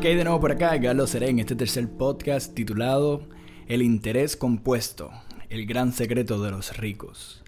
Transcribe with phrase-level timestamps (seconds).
[0.00, 0.80] ¿Qué hay de nuevo por acá?
[0.80, 3.28] Carlos Seré en este tercer podcast titulado
[3.66, 5.10] El interés compuesto,
[5.48, 7.42] el gran secreto de los ricos.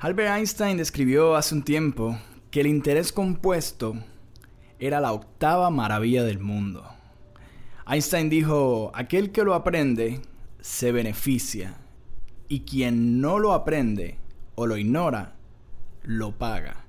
[0.00, 2.18] Albert Einstein describió hace un tiempo
[2.50, 3.94] que el interés compuesto
[4.80, 6.84] era la octava maravilla del mundo.
[7.86, 10.20] Einstein dijo, aquel que lo aprende
[10.60, 11.76] se beneficia
[12.48, 14.18] y quien no lo aprende
[14.56, 15.36] o lo ignora,
[16.02, 16.81] lo paga.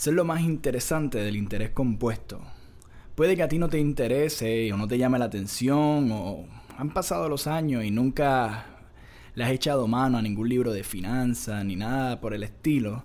[0.00, 2.40] Eso es lo más interesante del interés compuesto.
[3.14, 6.46] Puede que a ti no te interese o no te llame la atención o
[6.78, 8.64] han pasado los años y nunca
[9.34, 13.04] le has echado mano a ningún libro de finanzas ni nada por el estilo.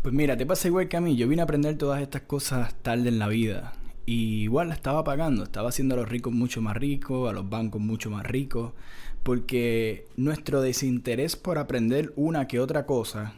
[0.00, 1.16] Pues mira, te pasa igual que a mí.
[1.16, 3.74] Yo vine a aprender todas estas cosas tarde en la vida.
[4.06, 5.42] Y igual la estaba pagando.
[5.42, 8.72] Estaba haciendo a los ricos mucho más ricos, a los bancos mucho más ricos.
[9.22, 13.34] Porque nuestro desinterés por aprender una que otra cosa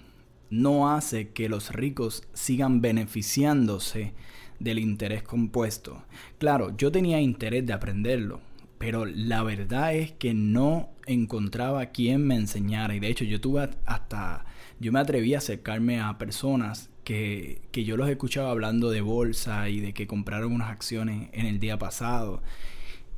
[0.51, 4.13] no hace que los ricos sigan beneficiándose
[4.59, 6.05] del interés compuesto.
[6.39, 8.41] Claro, yo tenía interés de aprenderlo,
[8.79, 12.95] pero la verdad es que no encontraba quien me enseñara.
[12.95, 14.45] Y de hecho yo tuve hasta
[14.81, 19.69] yo me atreví a acercarme a personas que, que yo los escuchaba hablando de bolsa
[19.69, 22.43] y de que compraron unas acciones en el día pasado.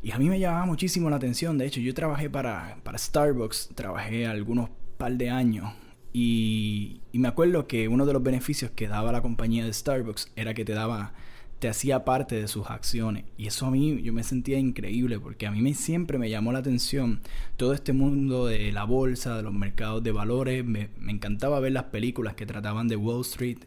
[0.02, 1.58] Y a mí me llamaba muchísimo la atención.
[1.58, 5.72] De hecho yo trabajé para, para Starbucks trabajé algunos par de años
[6.12, 10.54] y, me acuerdo que uno de los beneficios que daba la compañía de Starbucks era
[10.54, 11.12] que te daba
[11.58, 13.24] te hacía parte de sus acciones.
[13.38, 16.52] Y eso a mí yo me sentía increíble porque a mí me, siempre me llamó
[16.52, 17.20] la atención
[17.56, 20.64] todo este mundo de la bolsa, de los mercados de valores.
[20.64, 23.60] Me, me encantaba ver las películas que trataban de Wall Street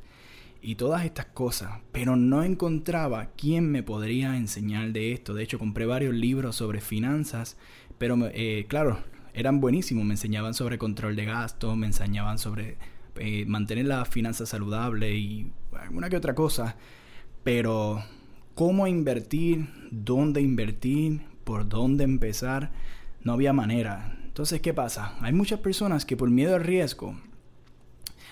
[0.62, 1.80] y todas estas cosas.
[1.92, 5.34] Pero no encontraba quién me podría enseñar de esto.
[5.34, 7.58] De hecho, compré varios libros sobre finanzas.
[7.98, 9.00] Pero eh, claro,
[9.34, 10.06] eran buenísimos.
[10.06, 12.78] Me enseñaban sobre control de gastos, me enseñaban sobre
[13.18, 16.76] eh, mantener la finanza saludable y alguna que otra cosa
[17.44, 18.04] pero
[18.56, 22.72] cómo invertir, dónde invertir, por dónde empezar,
[23.24, 24.18] no había manera.
[24.26, 25.16] Entonces, ¿qué pasa?
[25.22, 27.16] Hay muchas personas que por miedo al riesgo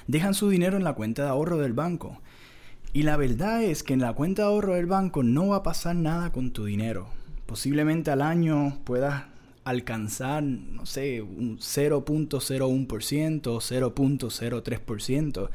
[0.07, 2.21] dejan su dinero en la cuenta de ahorro del banco.
[2.94, 5.63] Y la verdad es que en la cuenta de ahorro del banco no va a
[5.63, 7.09] pasar nada con tu dinero.
[7.45, 9.25] Posiblemente al año puedas
[9.69, 15.50] alcanzar, no sé, un 0.01%, 0.03%.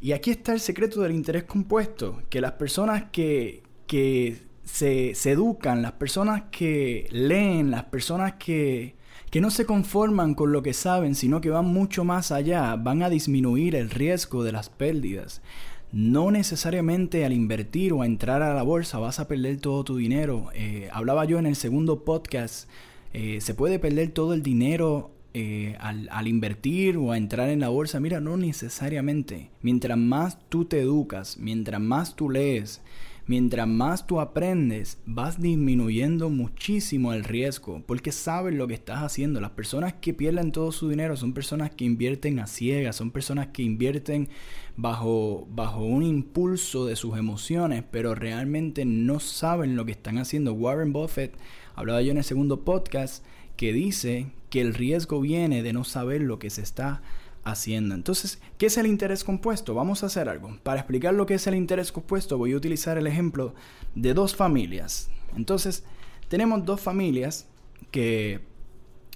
[0.00, 5.32] Y aquí está el secreto del interés compuesto, que las personas que, que se, se,
[5.32, 8.94] educan, las personas que leen, las personas que,
[9.30, 13.02] que no se conforman con lo que saben, sino que van mucho más allá, van
[13.02, 15.42] a disminuir el riesgo de las pérdidas.
[15.90, 19.96] No necesariamente al invertir o a entrar a la bolsa vas a perder todo tu
[19.96, 20.50] dinero.
[20.54, 22.68] Eh, hablaba yo en el segundo podcast,
[23.12, 27.68] eh, se puede perder todo el dinero eh, al, invertir o a entrar en la
[27.68, 29.50] bolsa, mira, no necesariamente.
[29.62, 32.80] Mientras más tú te educas, mientras más tú lees,
[33.26, 39.40] mientras más tú aprendes, vas disminuyendo muchísimo el riesgo, porque sabes lo que estás haciendo.
[39.40, 43.48] Las personas que pierden todo su dinero son personas que invierten a ciegas, son personas
[43.48, 44.30] que invierten
[44.76, 50.54] bajo, bajo un impulso de sus emociones, pero realmente no saben lo que están haciendo.
[50.54, 51.36] Warren Buffett,
[51.78, 53.24] hablaba yo en el segundo podcast,
[53.56, 57.02] que dice que el riesgo viene de no saber lo que se está
[57.44, 57.94] haciendo.
[57.94, 59.74] Entonces, ¿qué es el interés compuesto?
[59.74, 60.58] Vamos a hacer algo.
[60.62, 63.54] Para explicar lo que es el interés compuesto, voy a utilizar el ejemplo
[63.94, 65.10] de dos familias.
[65.36, 65.84] Entonces,
[66.28, 67.46] tenemos dos familias
[67.90, 68.40] que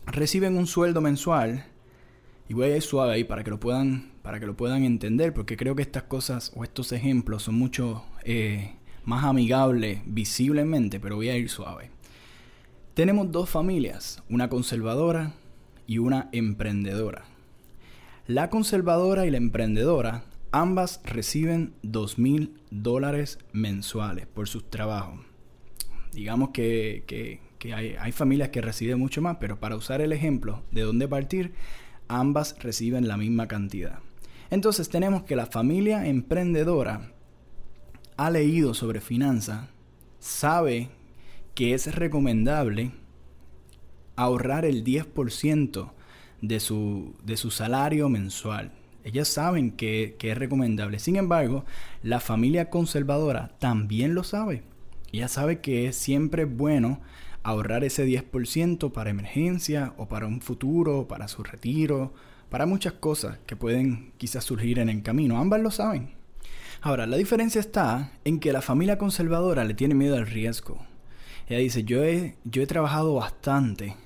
[0.06, 1.66] reciben un sueldo mensual
[2.48, 5.34] y voy a ir suave ahí para que lo puedan para que lo puedan entender
[5.34, 8.74] porque creo que estas cosas o estos ejemplos son mucho eh,
[9.04, 11.91] más amigables visiblemente pero voy a ir suave
[12.94, 15.32] tenemos dos familias, una conservadora
[15.86, 17.24] y una emprendedora.
[18.26, 25.20] La conservadora y la emprendedora ambas reciben dos mil dólares mensuales por sus trabajos.
[26.12, 27.40] Digamos que,
[27.74, 31.54] hay, hay, familias que reciben mucho más, pero para usar el ejemplo de dónde partir,
[32.08, 34.00] ambas reciben la misma cantidad.
[34.50, 37.12] Entonces tenemos que la familia emprendedora
[38.18, 39.68] ha leído sobre finanzas,
[40.18, 40.90] sabe
[41.54, 42.92] que es recomendable
[44.16, 45.92] ahorrar el 10%
[46.40, 48.72] de su, de su salario mensual.
[49.04, 50.98] Ellas saben que, que, es recomendable.
[50.98, 51.64] Sin embargo,
[52.02, 54.62] la familia conservadora también lo sabe.
[55.12, 57.00] Ella sabe que es siempre bueno
[57.42, 62.14] ahorrar ese 10% para emergencia o para un futuro, para su retiro,
[62.48, 65.38] para muchas cosas que pueden quizás surgir en el camino.
[65.38, 66.10] Ambas lo saben.
[66.80, 70.84] Ahora, la diferencia está en que la familia conservadora le tiene miedo al riesgo.
[71.48, 73.96] Ella dice, yo he, yo he trabajado bastante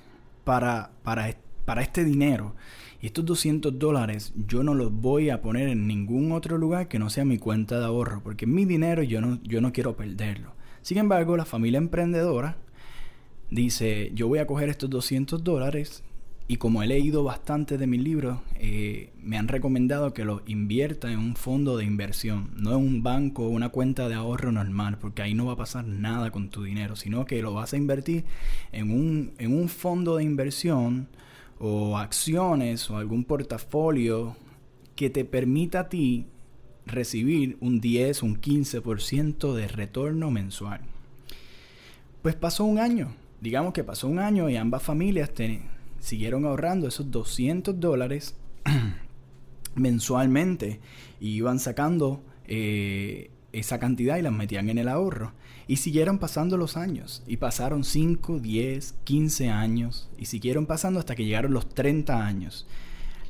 [0.43, 1.35] para, para,
[1.65, 2.55] para este dinero.
[3.01, 6.99] Y estos 200 dólares yo no los voy a poner en ningún otro lugar que
[6.99, 8.21] no sea mi cuenta de ahorro.
[8.23, 10.53] Porque mi dinero yo no, yo no quiero perderlo.
[10.81, 12.57] Sin embargo, la familia emprendedora
[13.51, 16.03] dice, yo voy a coger estos 200 dólares
[16.49, 21.11] y como he leído bastante de mis libros, eh, me han recomendado que los invierta
[21.11, 24.97] en un fondo de inversión, no en un banco o una cuenta de ahorro normal,
[24.97, 27.77] porque ahí no va a pasar nada con tu dinero, sino que lo vas a
[27.77, 28.23] invertir
[28.71, 31.09] en un, en un fondo de inversión
[31.59, 34.37] o acciones o algún portafolio
[34.95, 36.27] que te permita a ti
[36.85, 40.79] recibir un 10, un 15% de retorno mensual.
[42.21, 46.87] Pues pasó un año, digamos que pasó un año y ambas familias tenían siguieron ahorrando
[46.87, 48.35] esos 200 dólares
[49.75, 50.79] mensualmente
[51.19, 55.33] y iban sacando eh, esa cantidad y las metían en el ahorro.
[55.67, 57.23] Y siguieron pasando los años.
[57.27, 60.09] Y pasaron 5, 10, 15 años.
[60.17, 62.67] Y siguieron pasando hasta que llegaron los 30 años.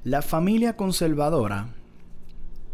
[0.04, 1.70] La familia conservadora,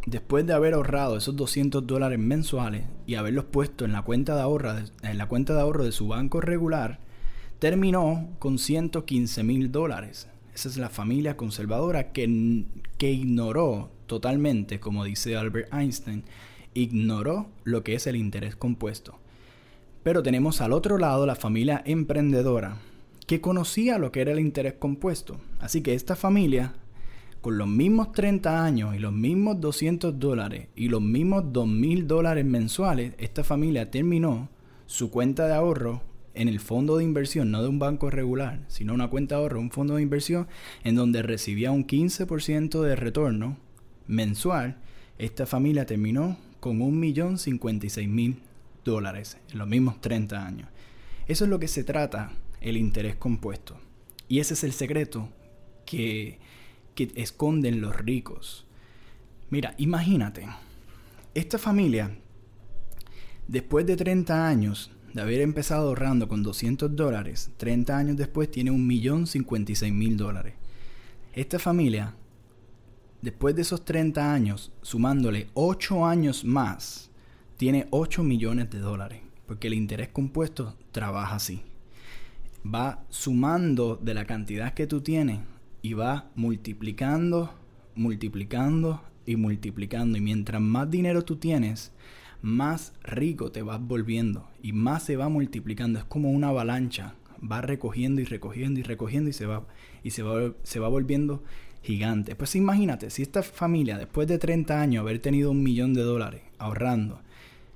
[0.06, 4.42] después de haber ahorrado esos 200 dólares mensuales y haberlos puesto en la cuenta de
[4.42, 7.00] ahorro, en la cuenta de ahorro de su banco regular,
[7.63, 10.27] terminó con 115 mil dólares.
[10.54, 12.65] Esa es la familia conservadora que,
[12.98, 16.25] que ignoró totalmente, como dice Albert Einstein,
[16.74, 19.18] ignoró lo que es el interés compuesto.
[20.04, 22.80] Pero tenemos al otro lado la familia emprendedora,
[23.27, 25.38] que conocía lo que era el interés compuesto.
[25.62, 26.74] Así que esta familia,
[27.39, 32.07] con los mismos 30 años y los mismos 200 dólares y los mismos 2 mil
[32.07, 34.50] dólares mensuales, esta familia terminó
[34.86, 36.01] su cuenta de ahorro
[36.36, 39.60] en el fondo de inversión, no de un banco regular, sino una cuenta de ahorro,
[39.60, 40.48] un fondo de inversión,
[40.84, 43.58] en donde recibía un 15% de retorno
[44.08, 44.78] mensual,
[45.18, 47.38] esta familia terminó con un millón
[48.08, 48.40] mil
[48.84, 50.70] dólares en los mismos 30 años.
[51.28, 52.32] Eso es lo que se trata
[52.62, 53.78] el interés compuesto.
[54.28, 55.30] Y ese es el secreto
[55.86, 56.40] que,
[56.96, 58.66] que esconden los ricos.
[59.50, 60.48] Mira, imagínate,
[61.36, 62.16] esta familia,
[63.48, 68.71] después de 30 años, de haber empezado ahorrando con 200 dólares, 30 años después tiene
[68.71, 70.56] 1.056.000 dólares.
[71.33, 72.15] Esta familia,
[73.21, 77.12] después de esos 30 años, sumándole 8 años más,
[77.57, 79.21] tiene 8 millones de dólares.
[79.48, 81.62] Porque el interés compuesto trabaja así.
[82.65, 85.39] Va sumando de la cantidad que tú tienes
[85.81, 87.54] y va multiplicando,
[87.95, 90.18] multiplicando y multiplicando.
[90.18, 91.92] Y mientras más dinero tú tienes,
[92.44, 95.98] más rico te vas volviendo y más se va multiplicando.
[95.98, 97.16] Es como una avalancha.
[97.42, 99.66] Va recogiendo y recogiendo y recogiendo y se va,
[100.04, 101.44] y se va, se va volviendo
[101.81, 102.36] gigante.
[102.36, 106.42] Pues imagínate, si esta familia, después de 30 años haber tenido un millón de dólares
[106.57, 107.22] ahorrando,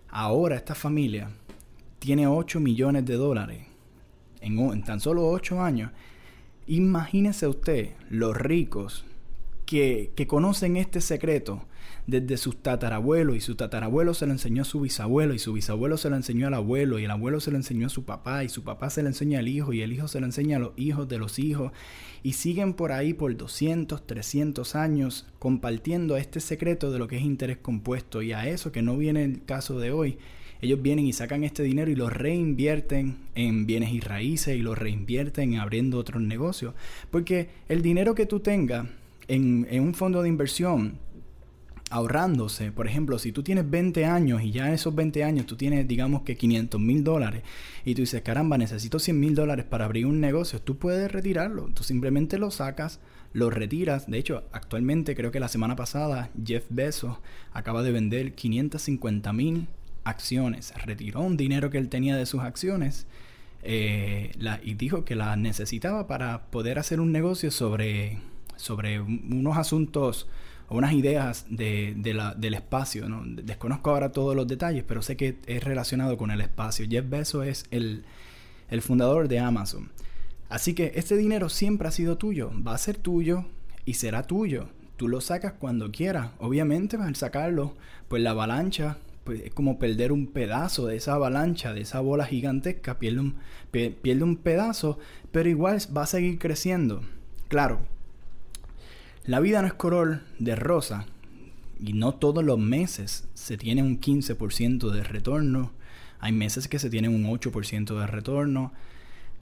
[0.09, 1.31] ahora esta familia
[1.99, 3.65] tiene 8 millones de dólares
[4.41, 5.91] en, tan solo 8 años.
[6.67, 9.05] Imagínese usted los ricos
[9.65, 11.65] que, que conocen este secreto
[12.07, 15.97] desde sus tatarabuelos y su tatarabuelo se lo enseñó a su bisabuelo y su bisabuelo
[15.97, 18.49] se lo enseñó al abuelo y el abuelo se lo enseñó a su papá y
[18.49, 20.71] su papá se lo enseña al hijo y el hijo se lo enseña a los
[20.77, 21.71] hijos de los hijos
[22.23, 27.23] y siguen por ahí por 200, 300 años compartiendo este secreto de lo que es
[27.23, 30.17] interés compuesto y a eso que no viene el caso de hoy.
[30.61, 34.73] Ellos vienen y sacan este dinero y lo reinvierten en bienes y raíces y lo
[34.73, 36.73] reinvierten en abriendo otros negocios.
[37.11, 38.87] Porque el dinero que tú tengas
[39.27, 40.97] en, en un fondo de inversión
[41.89, 42.71] ahorrándose.
[42.71, 45.87] Por ejemplo, si tú tienes 20 años y ya en esos 20 años tú tienes,
[45.87, 47.43] digamos que 500 mil dólares
[47.85, 51.69] y tú dices, caramba, necesito 100 mil dólares para abrir un negocio, tú puedes retirarlo.
[51.73, 52.99] Tú simplemente lo sacas,
[53.33, 54.09] lo retiras.
[54.09, 57.17] De hecho, actualmente creo que la semana pasada Jeff Bezos
[57.53, 59.67] acaba de vender 550 mil
[60.03, 60.73] acciones.
[60.85, 63.07] Retiró un dinero que él tenía de sus acciones.
[63.63, 64.31] Eh,
[64.63, 68.19] y dijo que la necesitaba para poder hacer un negocio sobre,
[68.55, 70.27] sobre unos asuntos
[70.69, 73.07] unas ideas de, la, del espacio.
[73.09, 73.23] ¿no?
[73.25, 76.85] Desconozco ahora todos los detalles, pero sé que es relacionado con el espacio.
[76.89, 78.03] Jeff Bezos es el,
[78.69, 79.89] el fundador de Amazon.
[80.49, 83.45] Así que este dinero siempre ha sido tuyo, va a ser tuyo
[83.85, 84.69] y será tuyo.
[84.95, 86.31] Tú lo sacas cuando quieras.
[86.39, 87.75] Obviamente al sacarlo,
[88.07, 92.25] pues la avalancha pues es como perder un pedazo de esa avalancha, de esa bola
[92.25, 93.35] gigantesca, pierde un,
[93.71, 94.99] pierde un pedazo,
[95.33, 97.01] pero igual va a seguir creciendo.
[97.49, 97.81] Claro,
[99.27, 101.05] la vida no es color de rosa
[101.83, 105.71] y no todos los meses se tiene un 15% de retorno.
[106.19, 108.71] Hay meses que se tiene un 8% de retorno.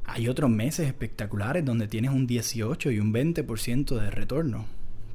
[0.06, 4.66] Hay otros meses espectaculares donde tienes un 18 y un 20% de retorno.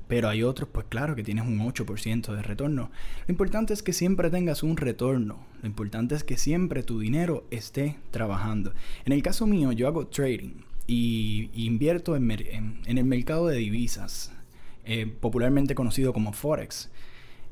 [0.06, 2.92] Pero hay otros, pues claro, que tienes un 8% de retorno.
[3.26, 5.46] Lo importante es que siempre tengas un retorno.
[5.62, 8.72] Lo importante es que siempre tu dinero esté trabajando.
[9.04, 12.30] En el caso mío, yo hago trading y, invierto en
[12.86, 14.32] el mercado de divisas.
[14.92, 16.90] Eh, popularmente conocido como Forex.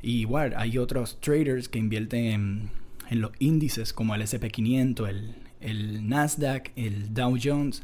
[0.01, 2.69] Y igual hay otros traders que invierten
[3.09, 7.83] en los índices como el SP500, el, el Nasdaq, el Dow Jones,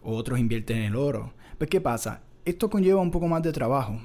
[0.00, 1.34] otros invierten en el oro.
[1.58, 2.22] Pues ¿qué pasa?
[2.44, 4.00] Esto conlleva un poco más de trabajo.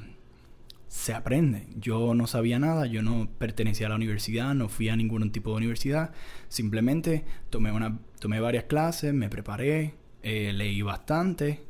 [0.88, 1.67] Se aprende.
[1.75, 5.51] Yo no sabía nada, yo no pertenecía a la universidad, no fui a ningún tipo
[5.51, 6.13] de universidad.
[6.48, 9.93] Simplemente tomé, una, tomé varias clases, me preparé,
[10.24, 11.68] eh, leí bastante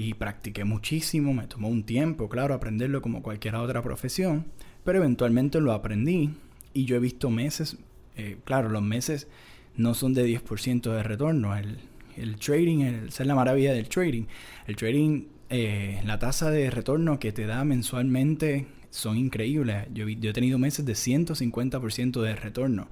[0.00, 1.34] y practiqué muchísimo.
[1.34, 4.46] Me tomó un tiempo, claro, aprenderlo como cualquier otra profesión,
[4.82, 6.30] pero eventualmente lo aprendí
[6.72, 7.76] y yo he visto meses,
[8.16, 9.28] eh, claro, los meses
[9.76, 11.54] no son de 10% de retorno.
[11.54, 11.78] El,
[12.16, 14.24] el trading, es la maravilla del trading.
[14.66, 19.86] El trading, eh, la tasa de retorno que te da mensualmente son increíbles.
[19.92, 22.88] Yo, yo he tenido meses de 150% de retorno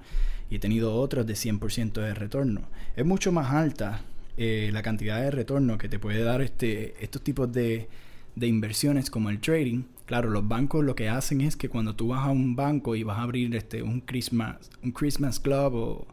[0.51, 2.69] y he tenido otros de 100% de retorno.
[2.95, 4.03] Es mucho más alta
[4.37, 7.89] eh, la cantidad de retorno que te puede dar este, estos tipos de,
[8.35, 9.83] de inversiones como el trading.
[10.05, 13.03] Claro, los bancos lo que hacen es que cuando tú vas a un banco y
[13.03, 16.07] vas a abrir este, un, Christmas, un Christmas Club o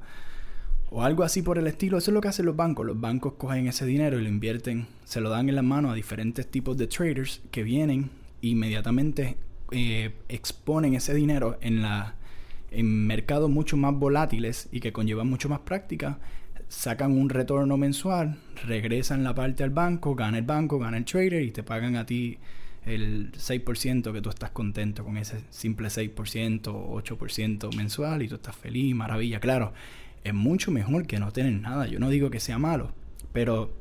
[0.90, 1.99] o algo así por el estilo.
[1.99, 2.87] Eso es lo que hacen los bancos.
[2.87, 5.94] Los bancos cogen ese dinero y lo invierten, se lo dan en la mano a
[5.94, 8.11] diferentes tipos de traders que vienen
[8.42, 9.37] e inmediatamente
[9.73, 12.14] eh, exponen ese dinero en, la,
[12.70, 16.18] en mercados mucho más volátiles y que conllevan mucho más práctica.
[16.68, 21.42] Sacan un retorno mensual, regresan la parte al banco, gana el banco, gana el trader
[21.42, 22.38] y te pagan a ti
[22.85, 26.14] el 6% que tú estás contento con ese simple 6%,
[26.62, 29.40] 8% mensual y tú estás feliz, maravilla.
[29.40, 29.73] Claro,
[30.25, 31.87] es mucho mejor que no tener nada.
[31.87, 32.92] Yo no digo que sea malo,
[33.32, 33.73] pero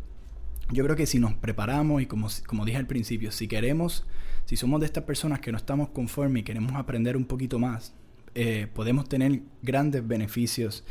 [0.71, 4.05] yo creo que si nos preparamos y como, como dije al principio, si queremos,
[4.45, 7.93] si somos de estas personas que no estamos conformes y queremos aprender un poquito más,
[8.33, 10.83] eh, podemos tener grandes beneficios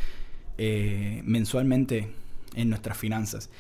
[0.59, 2.11] eh, mensualmente
[2.55, 3.51] en nuestras finanzas.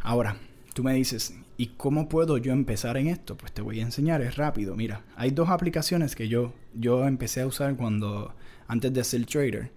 [0.00, 0.36] Ahora,
[0.74, 3.36] tú me dices, ¿y cómo puedo yo empezar en esto?
[3.36, 4.76] Pues te voy a enseñar, es rápido.
[4.76, 8.34] Mira, hay dos aplicaciones que yo, yo empecé a usar cuando,
[8.66, 9.70] antes de ser trader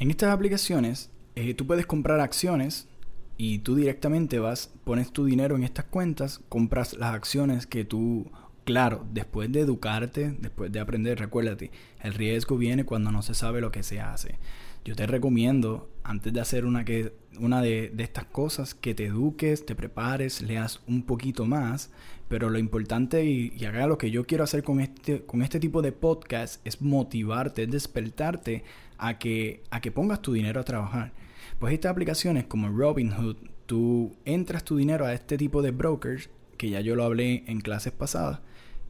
[0.00, 2.88] en estas aplicaciones, eh, tú puedes comprar acciones
[3.36, 8.30] y tú directamente vas, pones tu dinero en estas cuentas, compras las acciones que tú,
[8.64, 11.70] claro, después de educarte, después de aprender, recuérdate,
[12.02, 14.38] el riesgo viene cuando no se sabe lo que se hace.
[14.82, 19.66] Yo te recomiendo, antes de hacer una, que, una de, estas cosas, que te eduques,
[19.66, 21.90] te prepares, leas un poquito más,
[22.28, 25.60] pero lo importante y, y haga lo que yo quiero hacer con este, con este
[25.60, 28.64] tipo de podcast es motivarte, es despertarte
[28.96, 31.12] a que, a que pongas tu dinero a trabajar.
[31.58, 36.70] Pues estas aplicaciones como Robinhood, tú entras tu dinero a este tipo de brokers, que
[36.70, 38.40] ya yo lo hablé en clases pasadas,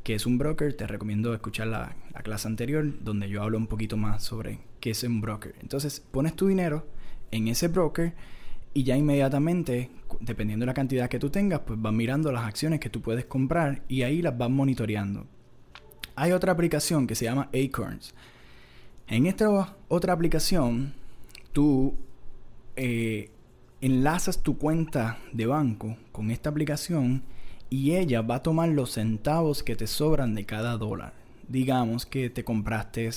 [0.05, 3.67] que es un broker, te recomiendo escuchar la, la clase anterior donde yo hablo un
[3.67, 5.55] poquito más sobre qué es un broker.
[5.61, 6.87] Entonces pones tu dinero
[7.31, 8.15] en ese broker
[8.73, 12.81] y ya inmediatamente, dependiendo de la cantidad que tú tengas, pues vas mirando las acciones
[12.81, 15.27] que tú puedes comprar y ahí las vas monitoreando.
[16.15, 18.15] Hay otra aplicación que se llama Acorns.
[19.09, 20.95] En esta otra aplicación,
[21.53, 21.95] tú
[22.77, 23.31] eh,
[23.81, 27.25] enlazas tu cuenta de banco con esta aplicación
[27.71, 31.15] y ella va a tomar los centavos que te sobran de cada dólar.
[31.49, 33.11] Digamos que te compraste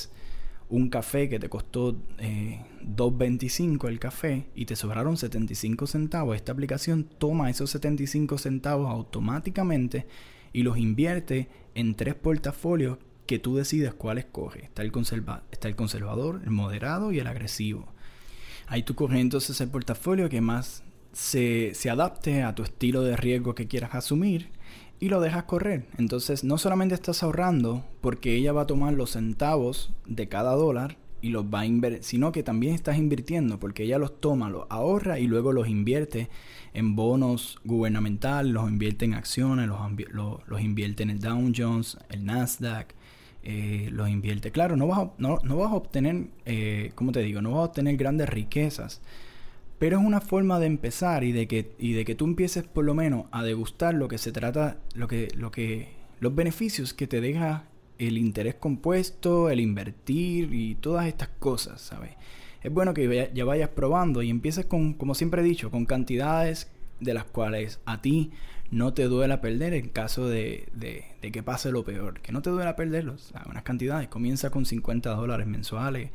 [0.73, 6.35] un café que te costó eh, 2.25 el café y te sobraron 75 centavos.
[6.35, 10.07] Esta aplicación toma esos 75 centavos automáticamente
[10.51, 14.65] y los invierte en tres portafolios que tú decides cuál escoge.
[14.65, 14.91] Está el,
[15.51, 17.93] está el conservador, el moderado y el agresivo.
[18.65, 23.15] Ahí tú coges entonces el portafolio que más se, se adapte a tu estilo de
[23.15, 24.49] riesgo que quieras asumir
[24.99, 25.85] y lo dejas correr.
[25.97, 30.97] Entonces no solamente estás ahorrando porque ella va a tomar los centavos de cada dólar
[31.21, 34.65] y los va a invertir, sino que también estás invirtiendo porque ella los toma, los
[34.69, 36.29] ahorra y luego los invierte
[36.73, 39.79] en bonos gubernamentales, los invierte en acciones, los,
[40.47, 42.93] los invierte en el Dow Jones, el Nasdaq,
[43.45, 44.51] eh, los invierte.
[44.51, 47.65] Claro, no vas a, no, vas a obtener, eh, como te digo, no vas a
[47.65, 49.01] obtener grandes riquezas,
[49.79, 52.85] pero es una forma de empezar y de que, y de que tú empieces por
[52.85, 55.89] lo menos a degustar lo que se trata, lo que, lo que,
[56.19, 57.65] los beneficios que te deja
[57.99, 62.11] el interés compuesto, el invertir y todas estas cosas, ¿sabes?
[62.61, 66.71] Es bueno que ya vayas probando y empieces con, como siempre he dicho, con cantidades
[67.01, 68.31] de las cuales a ti
[68.71, 72.21] no te duela perder en caso de, de, que pase lo peor.
[72.21, 73.33] Que no te duela perderlos.
[73.47, 74.07] Unas cantidades.
[74.07, 76.09] Comienza con 50 dólares mensuales.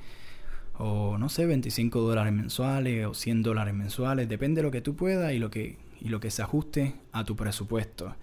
[0.78, 3.06] O no sé, 25 dólares mensuales.
[3.06, 4.28] O 100 dólares mensuales.
[4.28, 7.24] Depende de lo que tú puedas y lo que, y lo que se ajuste a
[7.24, 8.14] tu presupuesto.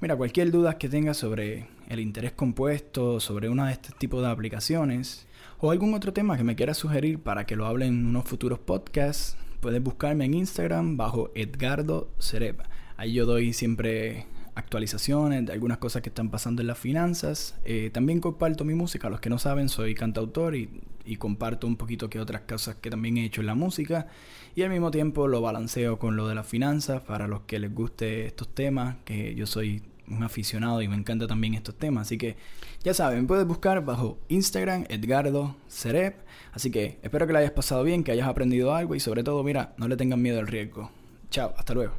[0.00, 4.28] Mira, cualquier duda que tengas sobre el interés compuesto, sobre una de este tipo de
[4.28, 5.26] aplicaciones,
[5.58, 8.58] o algún otro tema que me quieras sugerir para que lo hable en unos futuros
[8.58, 12.68] podcasts, puedes buscarme en Instagram bajo Edgardo Cereba.
[12.98, 17.54] Ahí yo doy siempre actualizaciones de algunas cosas que están pasando en las finanzas.
[17.64, 19.08] Eh, también comparto mi música.
[19.08, 20.82] Los que no saben, soy cantautor y,
[21.18, 24.08] comparto un poquito que otras cosas que también he hecho en la música.
[24.56, 27.72] Y al mismo tiempo lo balanceo con lo de las finanzas para los que les
[27.72, 32.08] guste estos temas, que yo soy un aficionado y me encanta también estos temas.
[32.08, 32.36] Así que
[32.82, 36.16] ya saben, puedes buscar bajo Instagram Edgardo Cerep.
[36.52, 39.44] Así que espero que lo hayas pasado bien, que hayas aprendido algo y sobre todo,
[39.44, 40.90] mira, no le tengan miedo al riesgo.
[41.30, 41.94] Chao, hasta luego.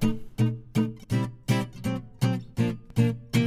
[2.97, 3.46] Thank you.